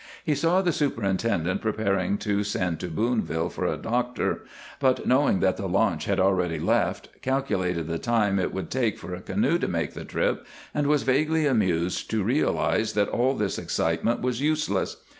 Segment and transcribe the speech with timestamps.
[0.25, 4.43] He saw the superintendent preparing to send to Boonville for a doctor,
[4.79, 9.13] but, knowing that the launch had already left, calculated the time it would take for
[9.13, 10.43] a canoe to make the trip,
[10.73, 14.97] and was vaguely amused to realize that all this excitement was useless.